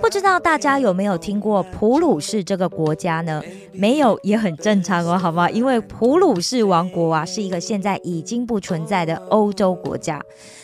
[0.00, 3.42] 不知道大家有没有听过普鲁士这个国家呢？
[3.72, 5.50] 没有也很正常哦，好吗？
[5.50, 10.20] 因为普鲁士王国啊是一个现在已经不存在的欧洲国家。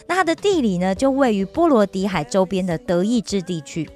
[0.07, 3.89] 那它的地理呢就位于波罗的海周边的德意志地区。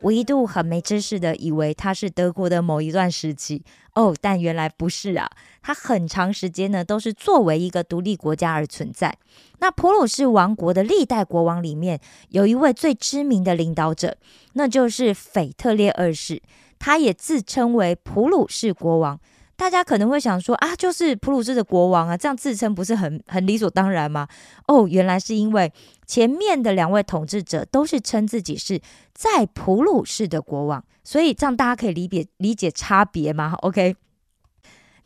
[0.00, 3.62] 我一度很没知识的以为它是德国的某一段时期
[3.94, 5.30] 哦，但原来不是啊。
[5.62, 9.16] 它很长时间呢都是作为一个独立国家而存在。
[9.62, 14.16] 那普鲁士王国的历代国王里面，有一位最知名的领导者，
[14.54, 16.42] 那就是腓特烈二世，
[16.80, 19.20] 他也自称为普鲁士国王。
[19.54, 24.26] 大家可能会想说啊，就是普鲁士的国王啊，这样自称不是很很理所当然吗？
[24.66, 25.72] 哦，原来是因为
[26.08, 28.80] 前面的两位统治者都是称自己是
[29.14, 33.94] 在普鲁士的国王，所以这样大家可以理解理解差别吗？OK。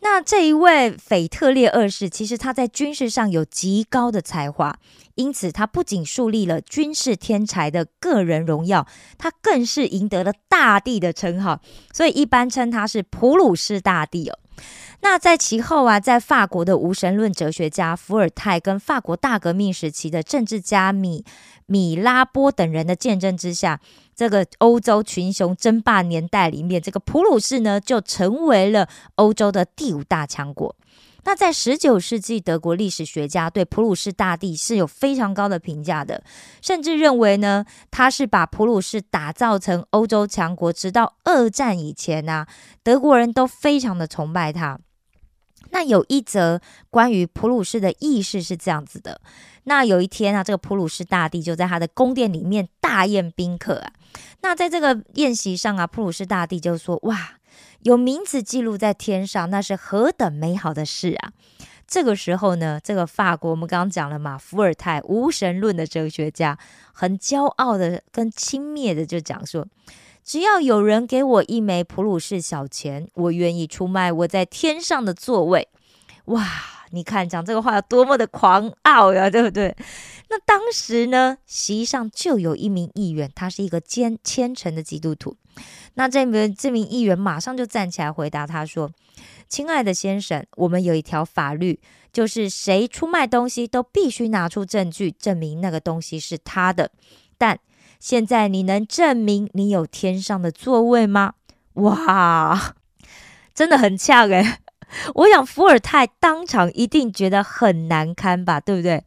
[0.01, 4.79] 那这一位腓特烈二世，其实他在军事上有极高的才华，
[5.15, 8.87] 因此他不仅树立了军事天才的个人荣耀，
[9.19, 11.61] 他更是赢得了大帝的称号，
[11.93, 14.39] 所以一般称他是普鲁士大帝哦。
[15.01, 21.25] 那在其后啊，在法国的无神论哲学家伏尔泰跟法国大革命时期的政治家米
[21.67, 23.81] 米拉波等人的见证之下，
[24.15, 30.75] 这个欧洲群雄争霸年代里面，这个普鲁士呢就成为了欧洲的第五大强国。
[31.25, 36.23] 那在十九世纪，德国历史学家对普鲁士大帝是有非常高的评价的，
[36.63, 40.73] 甚至认为呢，他是把普鲁士打造成欧洲强国。
[40.73, 42.47] 直到二战以前呢、
[42.85, 44.79] 德国人都非常的崇拜他。
[45.71, 49.21] 那有一则关于普鲁士的轶事是这样子的：
[49.65, 53.93] 那有一天啊，这个普鲁士大帝就在他的宫殿里面大宴宾客啊。
[54.43, 57.39] 那在这个宴席上啊，普鲁士大帝就说：“哇，
[57.81, 61.33] 有名字记录在天上，那是何等美好的事啊！”
[61.87, 66.59] 这个时候呢，这个法国我们刚刚讲了嘛，伏尔泰无神论的哲学家，
[66.93, 69.67] 很骄傲的跟轻蔑的就讲说。
[70.27, 75.69] 只要有人给我一枚普鲁士小钱，我愿意出卖我在天上的座位。
[76.25, 76.45] 哇，
[76.91, 79.77] 你看讲这个话有多么的狂傲呀，对不对？
[80.29, 85.37] 那当时呢，席上就有一名议员，他是一个虔虔诚的基督徒。
[85.95, 88.91] 那这名这名议员马上就站起来回答他说
[89.49, 91.79] ：“亲爱的先生，我们有一条法律，
[92.13, 96.91] 就是谁出卖东西都必须拿出证据证明那个东西是他的。
[97.39, 97.61] 但
[97.99, 101.35] 现在你能证明你有天上的座位吗？
[101.75, 102.75] 哇，
[103.55, 104.59] 真的很呛诶、
[105.15, 109.05] 我想伏尔泰当场一定觉得很难堪吧，对不对？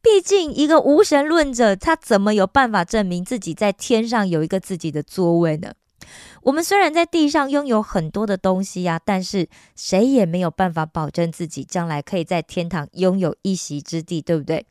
[0.00, 5.72] 毕竟一个无神论者，他怎么有办法证明自己在天上有一个自己的座位呢？
[6.42, 14.66] 我们虽然在地上拥有很多的东西呀、但是谁也没有办法保证自己将来可以在天堂拥有一席之地，对不对？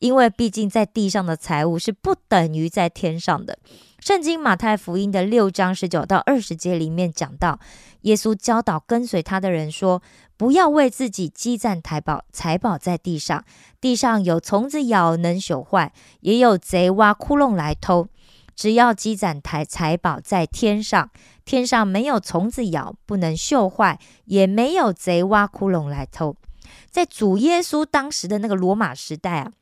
[0.00, 3.58] 因为毕竟在地上的财物是不等于在天上的。
[4.00, 7.58] 圣经马太福音的六章十九到二十节里面讲到，
[8.02, 10.02] 耶稣教导跟随他的人说
[10.36, 13.42] ：“不要为自己积攒财宝，财宝在地上，
[13.80, 15.88] 地上有虫子咬，能朽坏；
[16.20, 18.06] 也有贼挖窟窿来偷。
[18.54, 21.10] 只要积攒财财宝在天上，
[21.44, 26.36] 天上没有虫子咬，不能锈坏，也没有贼挖窟窿来偷。”
[26.90, 29.52] 在主耶稣当时的那个罗马时代啊。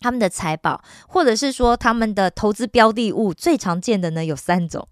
[0.00, 4.86] 他们的财宝，或者是说他们的投资标的物，最常见的呢有三种。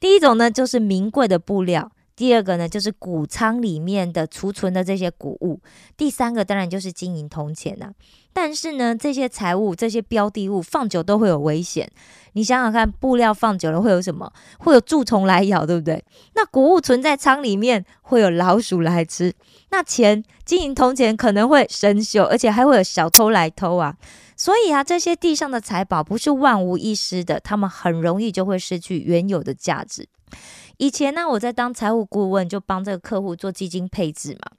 [0.00, 5.60] 第一种呢就是名贵的布料，第二个呢就是谷仓里面的储存的这些谷物，
[5.96, 7.92] 第三个当然就是金银铜钱呐、
[8.32, 11.90] 但是呢，这些财物、这些标的物放久都会有危险。
[12.32, 14.32] 你想想看，布料放久了会有什么？
[14.58, 16.02] 会有蛀虫来咬，对不对？
[16.34, 19.32] 那谷物存在仓里面，会有老鼠来吃。
[19.70, 23.96] 那钱、金银铜钱可能会生锈，而且还会有小偷来偷啊。
[24.36, 30.06] 所以啊，这些地上的财宝不是万无一失的，他们很容易就会失去原有的价值。
[30.78, 34.55] 以前呢，我在当财务顾问，就帮这个客户做基金配置嘛。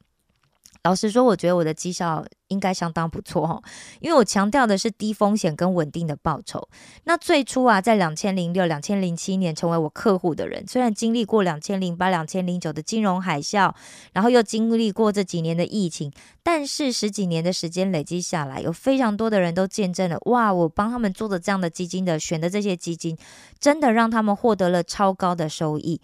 [0.88, 3.62] 老实说，我觉得我的绩效应该相当不错哈，
[4.00, 6.66] 因为我强调的是低风险跟稳定的报酬。
[7.04, 13.74] 那最初啊，在两千零六、两千零七年成为我客户的人，虽然经历过两千零八、两千零九的金融海啸，
[14.14, 16.10] 然后又经历过这几年的疫情，
[16.42, 23.18] 但是十几年的时间累积下来，有非常多的人都见证了，哇，我帮他们做的这样的基金的选的这些基金，
[23.60, 26.00] 真的让他们获得了超高的收益。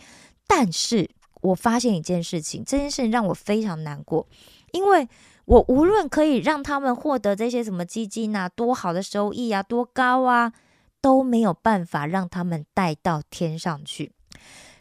[0.46, 1.10] 但是
[1.40, 4.28] 我发现一件事情，这件事情让我非常难过，
[4.74, 5.08] 因为
[5.46, 10.52] 我无论可以让他们获得这些什么基金啊，多好的收益啊，多高啊，
[11.00, 14.12] 都没有办法让他们带到天上去。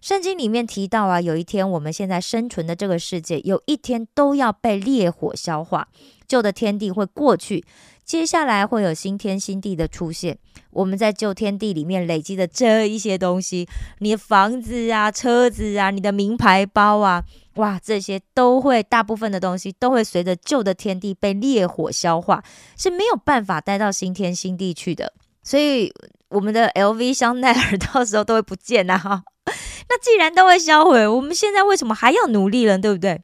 [0.00, 5.86] 圣经里面提到啊，有一天我们现在生存的这个世界，有一天都要被烈火消化，
[6.26, 7.64] 旧的天地会过去，
[8.04, 10.38] 接下来会有新天新地的出现。
[10.70, 13.68] 我们在旧天地里面累积的这一些东西，
[13.98, 17.22] 你的房子啊、车子啊、你的名牌包啊，
[17.56, 22.42] 哇，这些都会大部分的东西都会随着旧的天地被烈火消化，
[22.76, 25.12] 是没有办法带到新天新地去的。
[25.42, 25.92] 所以
[26.28, 29.22] 我们的 LV 香奈儿到时候都会不见呐哈。
[29.88, 32.78] 那既然都会销毁，我们现在为什么还要努力了？
[32.78, 33.20] 对不对？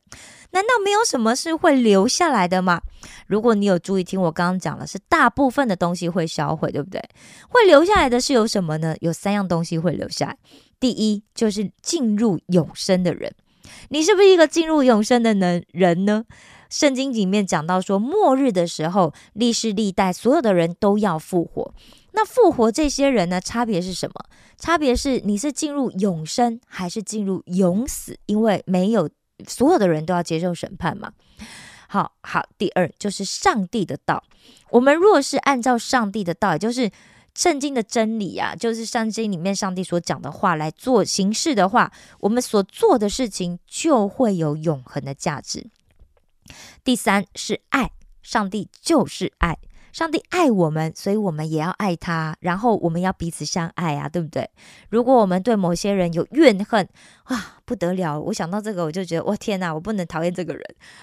[0.50, 2.80] 难道没有什么是会留下来的吗？
[3.26, 7.02] 如果你有注意听，我刚刚讲了，是大部分的东西会销毁，对不对？
[7.48, 8.96] 会留下来的是有什么呢？
[9.00, 10.38] 有三样东西会留下来。
[10.80, 13.34] 第一，就是进入永生的人。
[13.90, 16.24] 你是不是一个进入永生的能人呢？
[16.70, 21.74] 圣经里面讲到说，末日的时候，历世历代所有的人都要复活。
[22.12, 23.40] 那复活这些人呢？
[23.40, 24.14] 差别是什么？
[24.58, 28.18] 差别是你是进入永生还是进入永死？
[28.26, 29.08] 因为没有
[29.46, 31.12] 所有的人都要接受审判嘛。
[31.86, 34.22] 好好，第二就是上帝的道。
[34.70, 36.90] 我们若是按照上帝的道，也就是
[37.34, 41.90] 圣经的真理啊，就是圣经里面上帝所讲的话来做行事的话，
[42.20, 45.70] 我们所做的事情就会有永恒的价值。
[46.84, 47.92] 第三是爱，
[48.22, 49.58] 上帝就是爱。
[49.92, 54.48] 上帝爱我们，所以我们也要爱他，然后我们要彼此相爱啊，对不对？
[54.90, 56.86] 如果我们对某些人有怨恨
[57.24, 58.20] 啊，不得了！
[58.20, 60.62] 我想到这个，我就觉得，我天哪，我不能讨厌这个人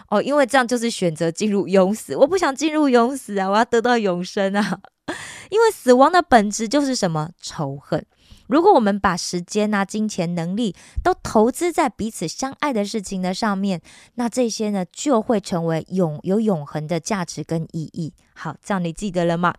[0.10, 2.16] 哦，因为这样就是选择进入永死。
[2.16, 4.80] 我不想进入永死啊，我要得到永生啊！
[5.50, 7.30] 因为死亡的本质就是什么？
[7.42, 8.06] 仇恨。
[8.48, 13.82] 如果我们把时间啊、金钱、能力都投资在彼此相爱的事情的上面，
[14.16, 18.14] 那这些呢就会成为永有永恒的价值跟意义。
[18.36, 19.54] 好，这样你记得了吗？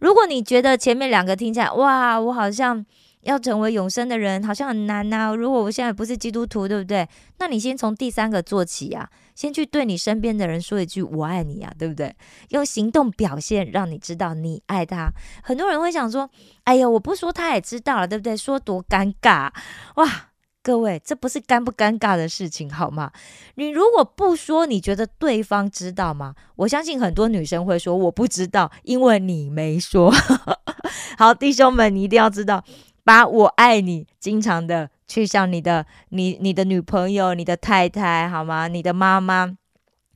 [0.00, 2.84] 如果你觉得前面两个听起来，哇，我好像。
[3.22, 5.34] 要成为永生的人好像很难呐。
[5.34, 7.08] 如果我现在不是基督徒，对不对？
[7.40, 12.14] 那你先从第三个做起呀，先去对你身边的人说一句“我爱你”啊，对不对？
[12.50, 15.10] 用行动表现，让你知道你爱他。
[15.42, 16.30] 很多人会想说
[16.62, 19.50] ：“哎呀，我不说他也知道了，对不对？”说多尴尬
[19.96, 20.28] 哇！
[20.66, 23.12] 各位，这不是尴不尴尬的事情好吗？
[23.54, 26.34] 你如果不说，你觉得对方知道吗？
[26.56, 30.12] 我相信很多女生会说：“我不知道，因为你没说。
[31.16, 32.64] ”好，弟兄们，你一定要知道。
[33.04, 38.66] 把我爱你，经常的去向你的你、你的女朋友、你的太太，好吗？
[38.66, 39.56] 你的妈妈。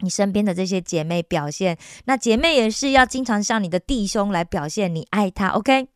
[0.02, 1.76] 你身边的这些姐妹表现，
[2.06, 5.88] 那姐妹也是要经常向你的弟兄来表现你爱他，OK？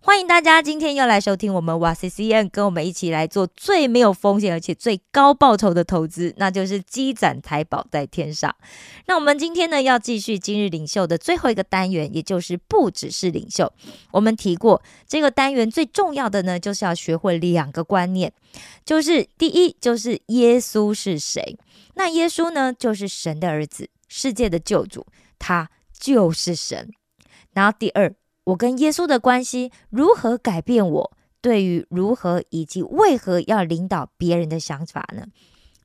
[0.00, 8.52] 欢迎大家今天又来收听我们哇 C C N，跟我们一起来做最没有风险而且最高报酬的投资，那就是积攒财宝在天上。
[9.06, 13.72] 那我们今天呢要继续今日领袖的最后一个单元，也就是不只是领袖。
[14.10, 18.32] 我们提过这个单元最重要的呢，就是要学会两个观念，
[18.84, 21.56] 就是第一就是耶稣是谁。
[21.94, 25.06] 那耶稣呢，就是神的儿子，世界的救主，
[25.38, 26.90] 他就是神。
[27.52, 28.12] 然后第二，
[28.44, 35.24] 我跟耶稣的关系如何改变我对于如何以及为何要领导别人的想法呢？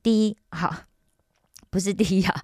[0.02, 0.74] 第一，好，
[1.70, 2.34] 不是第一啊。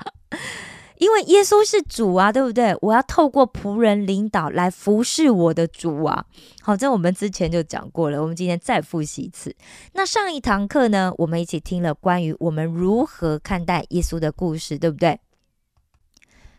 [0.99, 2.75] 因为耶稣是主啊，对不对？
[2.81, 6.25] 我要透过仆人领导来服侍我的主啊。
[6.63, 9.55] 好，这我们之前就讲过了，我们今天再复习一次。
[9.93, 15.19] 那上一堂课呢，我们一起听了关于我们如何看待耶稣的故事，对不对？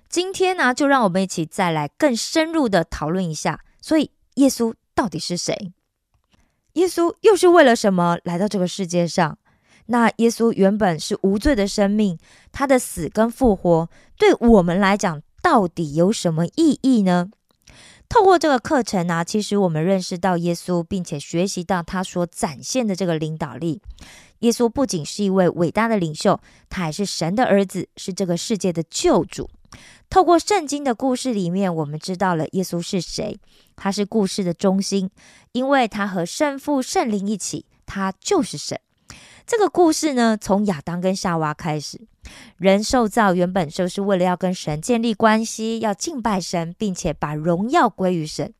[0.10, 3.60] 今天呢，就让我们一起再来更深入的讨论一下。
[3.82, 5.74] 所以，耶稣到底是谁？
[6.74, 9.38] 耶稣又是为了什么来到这个世界上？
[9.88, 12.18] 那耶稣原本是无罪的生命，
[12.52, 17.30] 他的死跟复活对我们来讲到底有什么意义呢？
[18.08, 23.82] 透过这个课程呢，其实我们认识到耶稣，并且学习到他所展现的这个领导力。
[24.40, 29.50] 耶稣不仅是一位伟大的领袖，他还是神的儿子，是这个世界的救主。
[30.10, 33.38] 透过圣经的故事里面，我们知道了耶稣是谁，
[33.76, 35.10] 他是故事的中心，
[35.52, 38.80] 因为他和圣父、圣灵一起，他就是神。
[39.48, 42.00] 这个故事呢，从亚当跟夏娃开始，
[42.58, 48.53] 人受造原本就是为了要跟神建立关系，要敬拜神，并且把荣耀归于神。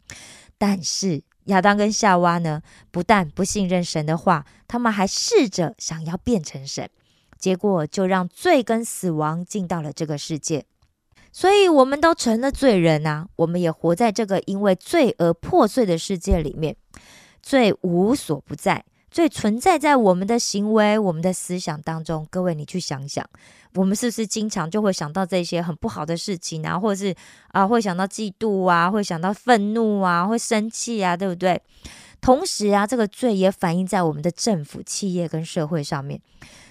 [0.58, 6.90] 但是亚当跟夏娃呢，不但不信任神的话，他们还试着想要变成神，
[7.38, 10.66] 结果就让罪跟死亡进到了这个世界。
[11.32, 13.28] 所以，我们都成了罪人啊！
[13.36, 16.78] 我们也活在这个因为罪而破碎的世界里面，
[17.42, 18.86] 罪无所不在。
[19.16, 22.28] 所以存在在我们的行为、我们的思想当中。
[22.30, 23.26] 各位，你去想想，
[23.76, 27.16] 我们是不是经常就会想到这些很不好的事情啊，或者是
[27.54, 31.62] 啊，会想到嫉妒啊，会想到愤怒啊，会生气啊，对不对？
[32.20, 36.20] 同时啊，这个罪也反映在我们的政府、企业跟社会上面。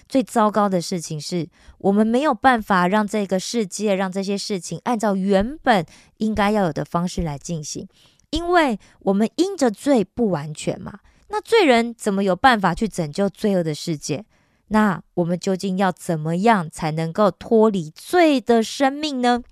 [0.07, 1.49] 最糟糕的事情是
[1.79, 5.83] 我们没有办法让这个世界、让这些事情按照原本
[6.17, 7.87] 应该要有的方式来进行，
[8.29, 10.99] 因为我们因着罪不完全嘛。
[11.35, 14.23] 那罪人怎么有办法去拯救罪恶的世界？
[14.69, 19.43] 那我们究竟要怎么样才能够脱离罪的生命呢？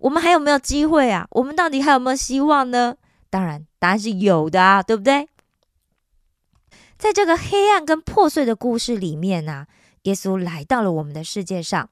[0.00, 1.26] 我们还有没有机会啊？
[1.30, 2.96] 我们到底还有没有希望呢？
[3.30, 5.26] 当然，答案是有的啊，对不对？
[6.98, 9.66] 在这个黑暗跟破碎的故事里面呢，
[10.02, 11.88] 耶稣来到了我们的世界上。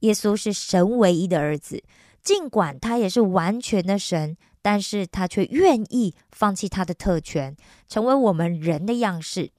[0.00, 1.82] 耶稣是神唯一的儿子，
[2.22, 4.36] 尽管他也是完全的神。
[4.64, 7.54] 但是他却愿意放弃他的特权，
[7.86, 9.50] 成为我们人的样式。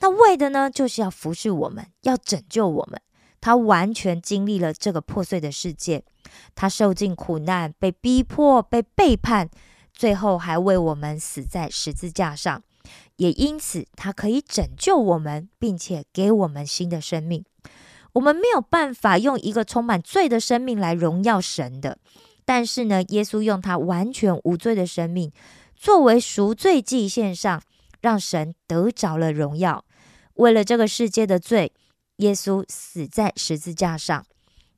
[0.00, 3.00] 那为的呢，就是要服侍我们，要拯救我们。
[3.40, 6.02] 他完全经历了这个破碎的世界，
[6.56, 9.48] 他受尽苦难，被逼迫，被背叛，
[9.92, 12.60] 最后还为我们死在十字架上。
[13.14, 17.44] 也因此，他可以拯救我们，并且给我们新的生命。
[18.14, 21.98] 我们没有办法用一个充满罪的生命来荣耀神的。
[22.48, 25.30] 但是呢，耶稣用他完全无罪的生命
[25.76, 27.60] 作为赎罪祭献上，
[28.00, 29.84] 让神得着了荣耀。
[30.36, 31.70] 为了这个世界的罪，
[32.16, 34.24] 耶稣死在十字架上。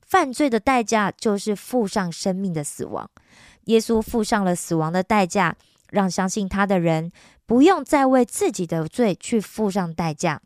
[0.05, 3.09] 犯罪的代价就是付上生命的死亡。
[3.67, 5.55] 耶稣付上了死亡的代价，
[5.91, 7.09] 让相信他的人
[7.45, 10.41] 不用再为自己的罪去付上代价。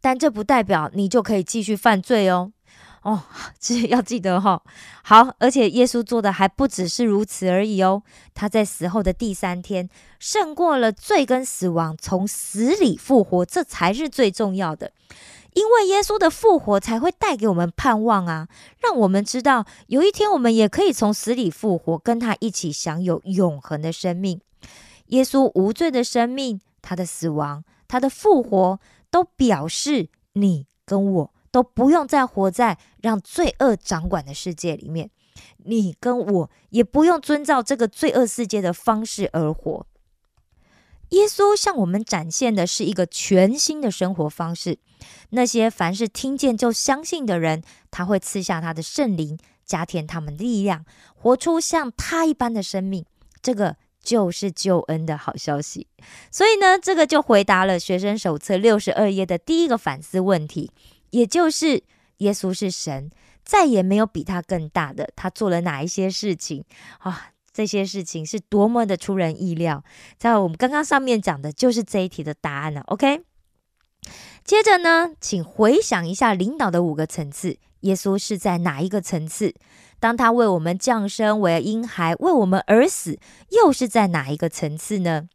[0.00, 2.52] 但这不代表你就可以继续犯罪哦。
[3.02, 3.22] 哦，
[3.58, 4.62] 这要记得哈。
[5.02, 8.02] 好，而且耶稣做的还不只是如此而已哦。
[8.34, 14.92] 他在死后的第三天，胜过了罪跟死亡，从死里复活，这才是最重要的。
[15.54, 18.48] 因为耶稣的复活，才会带给我们盼望啊，
[18.80, 24.40] 让我们知道有一天我们也可以从死里复活，跟他一起享有永恒的生命。
[25.08, 28.80] 耶稣无罪的生命，他的死亡，他的复活，
[29.10, 31.34] 都表示你跟我。
[31.52, 35.10] 都不用再活在让罪恶掌管的世界里面，
[35.58, 39.86] 你跟我也不用遵照这个罪恶世界的方式而活。
[41.10, 44.78] 耶稣向我们展现的是一个全新的生活方式。
[45.30, 53.04] 那些凡是听见就相信的人，他会赐下他的圣灵，加添他们力量，活出像他一般的生命。
[53.42, 55.86] 这个就是救恩的好消息。
[56.30, 60.70] 所以呢，这个就回答了学生手册六十二页的第一个反思问题。
[61.12, 61.82] 也就是
[62.18, 63.10] 耶稣是神，
[63.42, 65.08] 再也没有比他更大的。
[65.16, 66.64] 他做了哪一些事情
[66.98, 67.28] 啊？
[67.54, 69.84] 这些事情是多么的出人意料。
[70.16, 72.80] 在我们刚刚上面讲的就是这一题的答案了。
[72.86, 73.24] OK，
[74.42, 79.54] 接着呢，请回想一下领导的五个层次，耶稣是在哪一个层次？
[80.00, 83.18] 当他为我们降生为婴孩，为我们而死，
[83.50, 85.28] 又是在哪一个层次呢？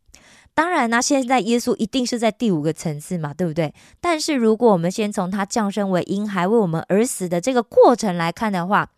[0.58, 3.72] 当然呢，现在耶稣一定是在第五个层次嘛，对不对？
[4.02, 8.90] 但是如果我们先从他降生为婴孩为我们而死的这个过程来看的话，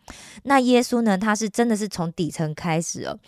[0.43, 3.19] 那耶稣呢，他是真的是从底层开始哦，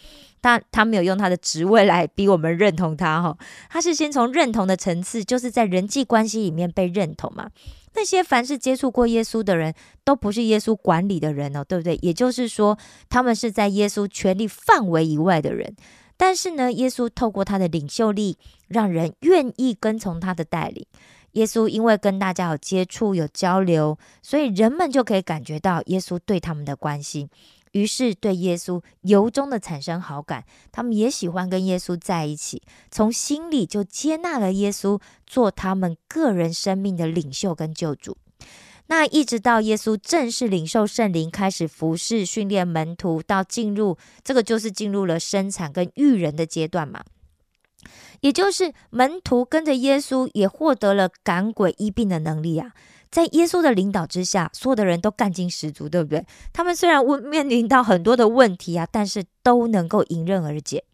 [0.41, 3.37] 他他没有用他的职位来逼我们认同他哈，
[3.69, 7.49] 他是先从认同的层次，就是在人际关系里面被认同嘛。
[7.95, 9.73] 那些凡是接触过耶稣的人
[10.05, 11.99] 都不是耶稣管理的人哦，对不对？
[12.01, 12.77] 也就是说，
[13.09, 15.75] 他们是在耶稣权力范围以外的人。
[16.23, 18.37] 但是呢，耶稣透过他的领袖力，
[18.67, 20.85] 让人愿意跟从他的带领。
[21.31, 27.27] 耶稣因为跟大家有接触、有交流，所以人们就可以感觉到耶稣对他们的关心，
[27.71, 30.45] 于是对耶稣由衷的产生好感。
[30.71, 32.61] 他们也喜欢跟耶稣在一起，
[32.91, 38.15] 从心里就接纳了耶稣，做他们个人生命的领袖跟救主。
[38.87, 47.03] 那一直到耶稣正式领受圣灵，开始服侍、训练门徒，到进入这个就是进入了生产跟育人的阶段嘛，
[48.19, 52.73] 也就是门徒跟着耶稣，也获得了赶鬼医病的能力啊。
[53.09, 56.25] 在耶稣的领导之下，所有的人都干劲十足，对不对？
[56.53, 60.85] 他们虽然问面临到很多的问题啊，但是都能够迎刃而解。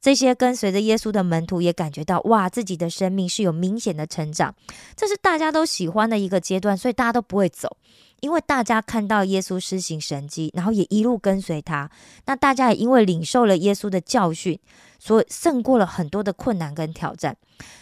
[0.00, 4.54] 这些跟随着耶稣的门徒也感觉到，哇，自己的生命是有明显的成长，
[4.96, 7.76] 这是大家都喜欢的一个阶段，所以大家都不会走，
[8.22, 11.90] 因为大家看到耶稣施行神迹，然后也一路跟随他。
[12.26, 14.56] 那大家也因为领受了耶稣的教训，
[15.00, 17.36] 所以胜过了很多的困难跟挑战。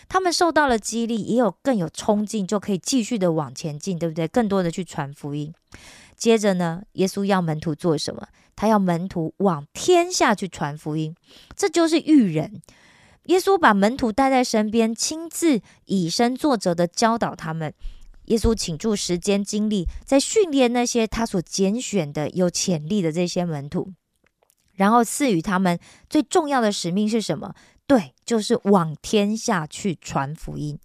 [0.09, 4.27] 他们受到了激励，也有更有冲劲，就可以继续的往前进，对不对？
[4.27, 5.53] 更多的去传福音。
[6.17, 8.27] 接着呢，耶稣要门徒做什么？
[8.57, 11.15] 他要门徒往天下去传福音，
[11.55, 12.63] 这就是育人。
[13.25, 17.75] 耶稣把门徒带在身边，亲自以身作则的教导他们。
[18.31, 23.93] 耶稣倾注时间精力在训练那些他所拣选的有潜力的这些门徒，
[24.75, 27.55] 然后赐予他们最重要的使命是什么？
[27.89, 30.79] 对，就是往天下去传福音。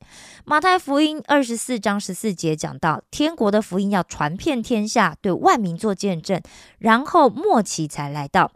[0.43, 6.41] 马太福音二十四章十四节讲到，天国的福音要传遍天下，对万民做见证，
[6.79, 8.51] 然后末期才来到。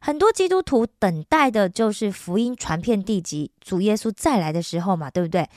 [0.00, 5.48] 很多基督徒等待的就是福音传遍地极，主耶稣再来的时候嘛，对不对？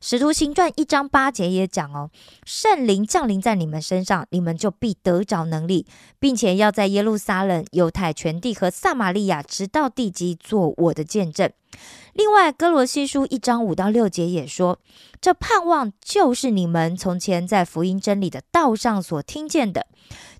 [0.00, 2.10] 使徒行传一章八节也讲哦，
[2.44, 5.86] 圣灵降临在你们身上，你们就必得着能力，
[6.18, 11.48] 并且要在耶路撒冷、犹太全地和撒玛利亚，直到地极，做我的见证。
[12.14, 14.80] 另外，哥罗西书一章五到六节也说，
[15.20, 19.86] 这盼望就是你们从前在福音真理的道上所听见的，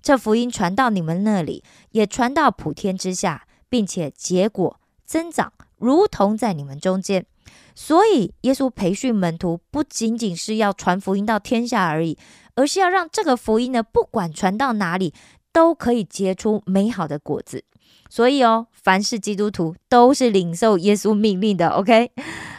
[0.01, 3.47] 这福音传到你们那里，也传到普天之下。
[3.73, 7.25] 并且结果增长，如同在你们中间。
[7.73, 12.15] 所以，耶稣培训门徒，不仅仅是要传福音到天下而已，
[12.53, 15.11] 而是要让这个福音呢，不管传到哪里，
[15.51, 17.63] 都可以结出美好的果子。
[18.11, 21.69] 所以哦，凡是基督徒都是领受耶稣命令的。
[21.69, 22.11] OK，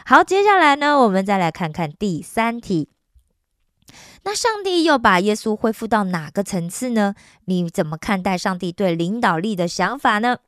[0.05, 2.89] 好，接下来呢，我们再来看看第三题。
[4.25, 7.13] 那上帝又把耶稣恢复到哪个层次呢？
[7.45, 10.39] 你怎么看待上帝对领导力的想法呢？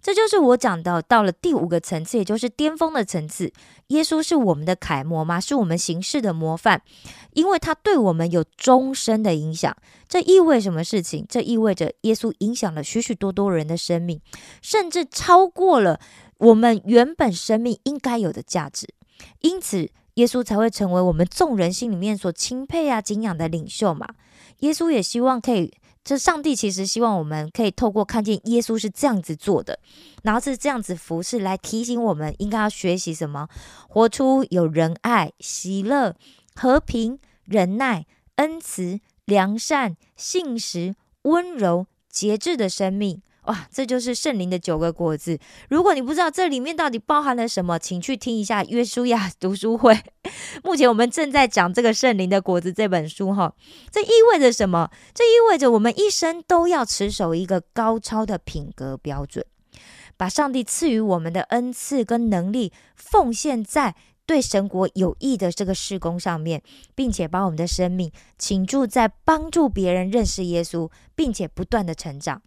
[0.00, 3.52] 这就是我讲的，到了第五个层次，也就是巅峰的层次。
[3.88, 5.38] 耶稣是我们的楷模吗？
[5.38, 6.80] 是我们行事的模范，
[7.34, 9.76] 因为他对我们有终身的影响。
[10.08, 11.26] 这意味什么事情？
[11.28, 14.18] 这意味着耶稣影响了许许多多人的生命，
[14.62, 16.00] 甚至超过了
[16.38, 18.88] 我们原本生命应该有的价值。
[19.42, 24.06] 因此，耶稣才会成为我们众人心里面所钦佩啊、敬仰的领袖嘛。
[24.58, 25.72] 耶稣也希望可以。
[26.02, 29.78] 这上帝其实希望我们可以透过看见耶稣是这样子做的，
[30.22, 33.46] 然后是这样子服侍，来提醒我们应该要学习什么，
[33.88, 36.16] 活出有仁爱、喜乐、
[36.54, 38.06] 和平、忍耐、
[38.36, 43.20] 恩慈、良善、信实、温柔、节制的生命。
[43.48, 45.38] 哇，这就是圣灵的九个果子。
[45.70, 49.98] 如果你不知道这里面到底包含了什么，请去听一下约书亚 读书会。
[50.62, 53.54] 目前我们正在讲这个圣灵的果子这本书哈。
[53.90, 54.90] 这意味着什么？
[55.14, 59.42] 这意味着我们一生都要持守一个高超的品格标准，
[60.18, 63.94] 把上帝赐予我们的恩赐跟能力奉献在
[64.26, 66.62] 对神国有益的这个事工上面，
[66.94, 72.42] 并且把我们的生命倾注在帮助别人认识耶稣，并且不断的成长。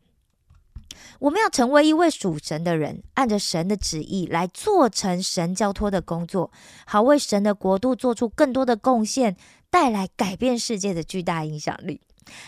[1.19, 6.51] 我们要成为一位属神的人，按着神的旨意来做成神交托的工作，
[6.85, 9.35] 好为神的国度做出更多的贡献，
[9.69, 12.01] 带来改变世界的巨大影响力。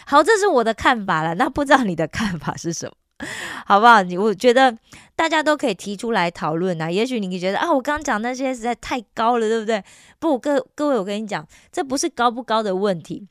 [0.06, 1.36] 好，这是我的看法了。
[1.36, 2.94] 那不知道你的看法是什么？
[3.66, 4.02] 好不好？
[4.02, 4.76] 你我觉得
[5.16, 6.92] 大家都可以提出来讨论啊。
[6.92, 9.84] 也许你觉得啊，我刚刚讲那些实在太高了，对不对？
[10.20, 13.28] 不，各各位，我跟你讲，这不是高不高的问题，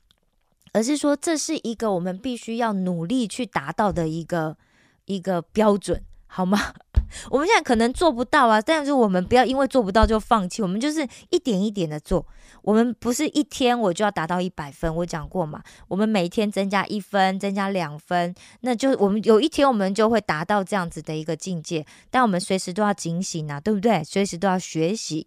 [0.73, 4.57] 而是说这是一个我们必须要努力去达到的一个。
[5.07, 6.59] 一个标准好吗？
[7.31, 12.27] 我们现在可能做不到啊，但是我们不要因为做不到就放弃，我们就是一点一点的做。
[12.63, 21.85] 我们不是一天我就要达到一百分，我讲过嘛，我们每天增加一分，增加两分，那就我们有一天我们就会达到这样子的一个境界。
[22.11, 24.03] 但我们随时都要警醒啊，对不对？
[24.03, 25.27] 随时都要学习。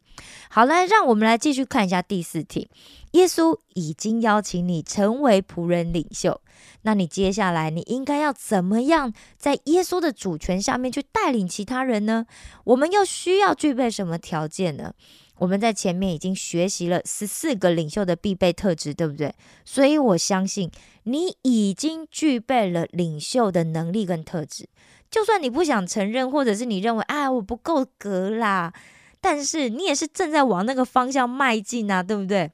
[0.50, 2.70] 好了，让我们来继续看一下第四题。
[3.12, 6.42] 耶稣已经邀请你成为仆人领袖。
[6.86, 12.28] 那你接下来你应该要怎么样在耶稣的主权下面去带领其他人呢？
[12.64, 14.94] 我们又需要具备什么条件呢？
[15.40, 19.34] 我们在前面已经学习了十四个领袖的必备特质，对不对？
[19.66, 20.70] 所以我相信
[21.04, 24.70] 你已经具备了领袖的能力跟特质。
[25.10, 28.72] 就算你不想承认，或者是你认为啊我不够格啦，
[29.20, 32.52] 但是你也是正在往那个方向迈进啊，对不对？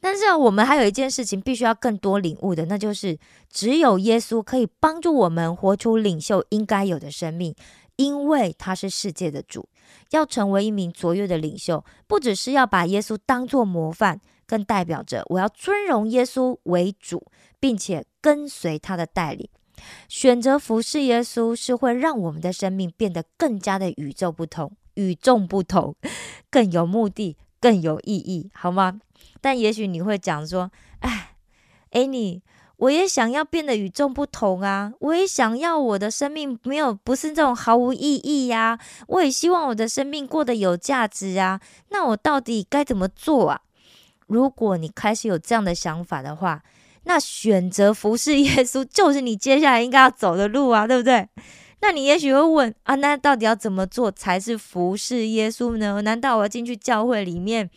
[0.00, 3.18] 但是我们还有一件事情必须要更多领悟的，那就是
[3.50, 7.54] 只有耶稣可以帮助我们活出领袖应该有的生命，
[7.96, 9.68] 因为他是世界的主。
[10.10, 17.26] 要成为一名卓越的领袖，不只是要把耶稣当作模范，更代表着我要尊荣耶稣为主，
[17.58, 19.48] 并且跟随他的带领。
[20.08, 25.94] 选择服侍耶稣，是会让我们的生命变得更加的与众不同、与众不同，
[26.50, 29.00] 更有目的、更有意义，好吗？
[29.40, 31.36] 但也许你会讲说：“哎，
[31.90, 32.42] 哎，你
[32.76, 34.92] 我也想要变得与众不同啊！
[35.00, 38.78] 我也想要我的生命没有不是这种毫无意义呀！
[39.08, 41.60] 我也希望我的生命过得有价值啊！
[41.88, 43.60] 那我到底该怎么做啊？
[44.28, 46.62] 如果你开始有这样的想法的话，
[47.04, 51.28] 那选择服侍耶稣就是你接下来应该要走的路啊，对不对？
[51.80, 56.02] 那你也许会问啊，那到底要怎么做才是服侍耶稣呢？
[56.02, 57.70] 难道我要进去教会里面，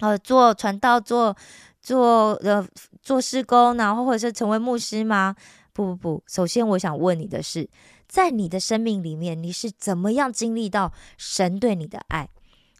[0.00, 1.36] 呃，做传道、做
[1.80, 2.66] 做呃
[3.00, 5.36] 做施工，然后或者是成为牧师吗？
[5.72, 7.68] 不不不，首先我想问你的是，
[8.08, 12.28] 在你的生命里面，你是怎么样经历到神对你的爱？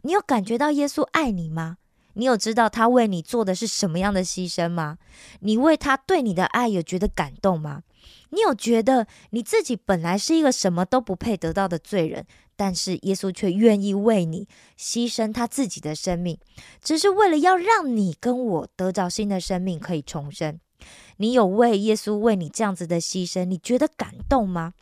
[0.02, 1.76] 你有感觉到耶稣爱你吗？
[2.14, 4.98] 你有知道他为你做的是什么样的牺牲吗？
[5.38, 7.82] 你为他对你的爱有觉得感动吗？
[8.30, 16.38] 你有觉得你自己本来是一个什么都不配得到的罪人，但是耶稣却愿意为你牺牲他自己的生命，
[16.82, 20.58] 只是为了要让你跟我得着新的生命，可以重生。
[21.18, 24.72] 你有为耶稣为你这样子的牺牲，你觉得感动吗？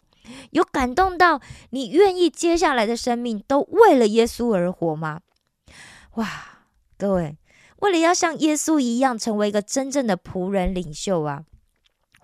[0.50, 5.22] 有感动到你愿意接下来的生命都为了耶稣而活吗？
[6.14, 6.66] 哇，
[6.98, 7.38] 各位，
[7.78, 11.44] 为了要像耶稣一样成为一个真正的仆人领袖啊，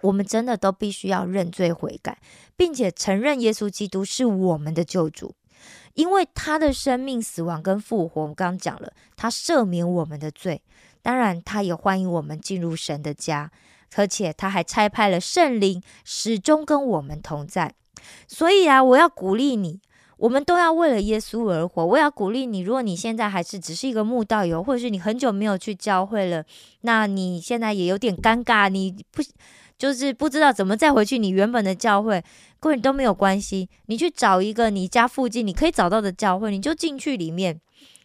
[0.05, 2.19] 我们真的都必须要认罪悔改，
[2.57, 5.35] 并且承认耶稣基督是我们的救主，
[5.95, 10.61] 因为他的生命、死亡跟复活，我们刚刚讲了，他赦免我们的罪，
[11.01, 13.51] 当然他也欢迎我们进入神的家，
[13.97, 17.75] 而且他还差派了圣灵，始终跟我们同在。
[18.29, 19.81] 所以啊，我要鼓励你，
[20.19, 21.87] 我们都要为了耶稣而活。
[21.87, 26.45] 我要鼓励你，如果你现在还是只是一个慕道友，或者是你很久没有去教会了，
[26.83, 29.23] 那你现在也有点尴尬，你不
[29.79, 32.23] 就是不知道怎么再回去你原本的教会，
[32.61, 37.61] 各位都没有关系，你去找一个你家附近你可以找到的教会，你就进去里面，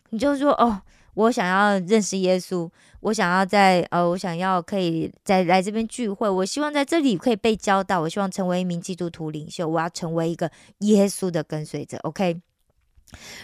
[0.10, 0.82] 你就说哦。
[1.16, 2.70] 我想要认识耶稣，
[3.02, 11.98] 我想要在呃，我想要可以在来这边聚会，我希望在这里可以被教导，我希望成为一名基督徒领袖，我要成为一个耶稣的跟随者。
[12.04, 12.40] OK，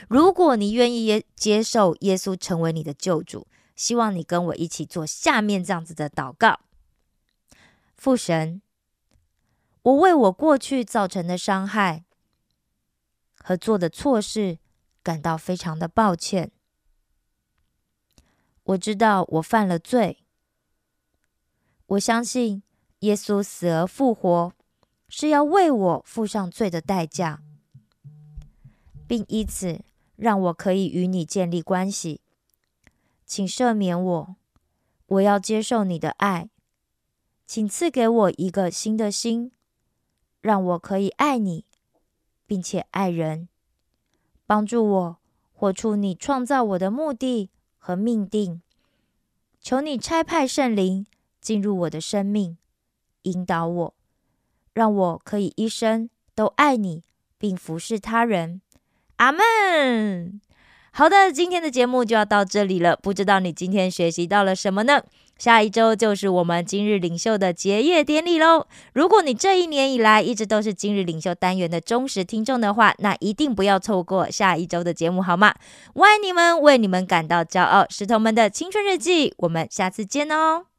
[0.08, 6.60] 如果你愿意接接受耶稣成为你的救主，希望你跟我一起做下面这样子的祷告：
[8.06, 8.62] 父神，
[9.82, 12.06] 我为我过去造成的伤害
[13.40, 14.60] 和做的错事
[15.02, 16.52] 感到非常的抱歉。
[18.62, 20.24] 我知道我犯了罪，
[21.88, 22.62] 我相信
[23.00, 24.54] 耶稣死而复活
[25.10, 27.42] 是要为我付上罪的代价，
[29.08, 29.84] 并以此
[30.16, 32.22] 让我可以与你建立关系。
[33.26, 34.36] 请赦免我，
[35.08, 36.52] 我要接受你的爱，
[37.46, 39.52] 请赐给我一个新的心，
[40.42, 41.66] 让我可以爱你，
[42.46, 43.48] 并且爱人，
[44.46, 45.18] 帮助我
[45.54, 47.50] 活出你创造我的目的。
[47.88, 48.64] 和命定，
[49.62, 51.06] 求你差派圣灵
[51.40, 52.58] 进入我的生命，
[53.22, 53.94] 引导我，
[54.74, 57.04] 让我可以一生都爱你，
[57.38, 58.60] 并服侍他人。
[59.18, 60.42] 阿门。
[60.90, 62.96] 好的，今天的节目就要到这里了。
[62.96, 65.04] 不知道你今天学习到了什么呢？
[65.38, 68.68] 下一周就是我们今日领袖的结业典礼喽。
[68.94, 75.54] 如果你这一年以来一直都是今日领袖单元的忠实听众的话，那一定不要错过下一周的节目，好吗？
[75.94, 80.75] 我爱你们，为你们感到骄傲，石头们的青春日记，我们下次见哦。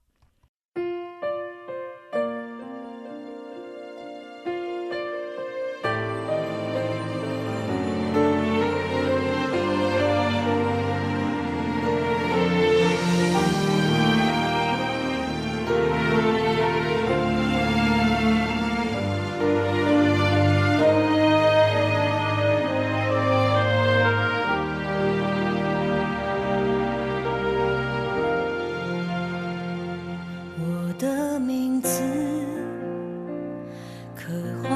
[34.27, 34.33] 刻
[34.65, 34.76] 画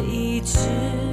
[0.00, 1.09] 一直